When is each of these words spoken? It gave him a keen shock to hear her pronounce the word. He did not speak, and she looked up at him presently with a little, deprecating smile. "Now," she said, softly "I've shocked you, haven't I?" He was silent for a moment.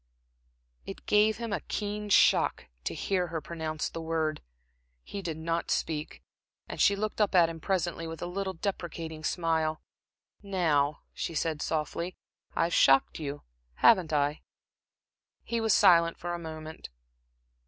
It 0.83 1.05
gave 1.05 1.37
him 1.37 1.53
a 1.53 1.59
keen 1.61 2.09
shock 2.09 2.65
to 2.85 2.95
hear 2.95 3.27
her 3.27 3.39
pronounce 3.39 3.87
the 3.87 4.01
word. 4.01 4.41
He 5.03 5.21
did 5.21 5.37
not 5.37 5.69
speak, 5.69 6.23
and 6.67 6.81
she 6.81 6.95
looked 6.95 7.21
up 7.21 7.35
at 7.35 7.49
him 7.49 7.59
presently 7.59 8.07
with 8.07 8.19
a 8.19 8.25
little, 8.25 8.53
deprecating 8.55 9.23
smile. 9.23 9.79
"Now," 10.41 11.03
she 11.13 11.35
said, 11.35 11.61
softly 11.61 12.15
"I've 12.55 12.73
shocked 12.73 13.19
you, 13.19 13.43
haven't 13.75 14.11
I?" 14.11 14.41
He 15.43 15.61
was 15.61 15.71
silent 15.71 16.17
for 16.17 16.33
a 16.33 16.39
moment. 16.39 16.89